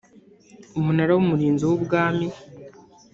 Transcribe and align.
Umunara 0.77 1.11
w’umurinzi 1.13 1.63
w’ubwami 1.69 2.25